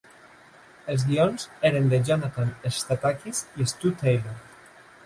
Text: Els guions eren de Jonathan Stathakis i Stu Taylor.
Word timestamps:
Els 0.93 1.05
guions 1.09 1.45
eren 1.71 1.91
de 1.93 2.01
Jonathan 2.09 2.51
Stathakis 2.79 3.47
i 3.67 3.71
Stu 3.75 3.95
Taylor. 4.03 4.43